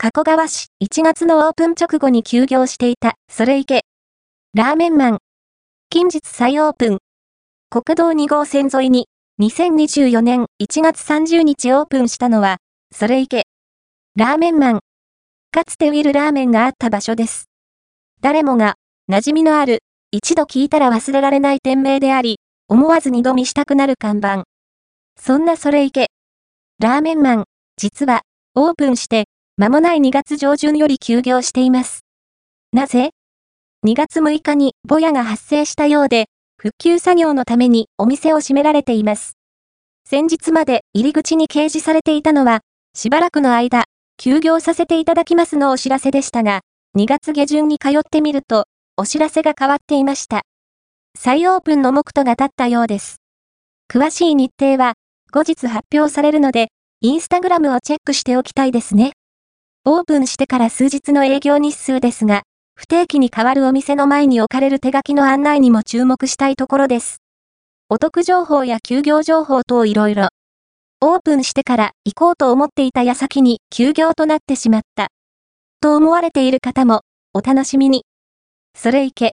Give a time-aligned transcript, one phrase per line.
[0.00, 3.82] 加古川市1月のオープン直後に休業していた、それいけ。
[4.54, 5.18] ラーメンマン。
[5.90, 6.98] 近日再オープン。
[7.68, 9.08] 国道2号線沿いに、
[9.40, 12.58] 2024年1月30日オープンしたのは、
[12.94, 13.42] それいけ。
[14.14, 14.80] ラーメンマン。
[15.50, 17.46] かつてウィルラーメンがあった場所です。
[18.20, 18.76] 誰もが、
[19.10, 19.80] 馴染みのある、
[20.12, 22.38] 一度聞いたら忘れられない店名であり、
[22.68, 24.44] 思わず二度見したくなる看板。
[25.20, 26.06] そんなそれいけ。
[26.78, 27.44] ラーメンマン、
[27.76, 28.20] 実は、
[28.54, 29.24] オープンして、
[29.58, 32.04] 間もない2月上旬より休業しています。
[32.72, 33.10] なぜ
[33.84, 36.26] ?2 月6日にボヤが発生したようで、
[36.56, 39.32] 復旧作業のためにお店を閉められています。
[40.08, 42.60] 先日まで入り口に掲示されていたのは、
[42.94, 46.60] しばらくの間、休業させていただきますのお知らせでしたが、
[46.96, 48.66] 2月下旬に通ってみると、
[48.96, 50.42] お知らせが変わっていました。
[51.18, 53.16] 再オープンの目途が立ったようです。
[53.92, 54.94] 詳しい日程は、
[55.32, 56.68] 後日発表されるので、
[57.00, 59.14] インスタグラムをチェックしておきたいですね。
[59.84, 62.42] オープンしてから数日の営業日数ですが、
[62.74, 67.22] 不定期に変わるお店の前に置かれる手書きの案内にも注目したいところです。
[67.88, 70.28] お得情報や休業情報等いろいろ。
[71.00, 75.08] オープンしてから行こうと思っていた矢先に休業となってしまった。
[75.80, 78.04] と思われている方も、お楽しみに。
[78.76, 79.26] それいけ。